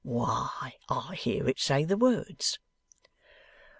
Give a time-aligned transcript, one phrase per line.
[0.03, 2.57] Why, I hear it say the words!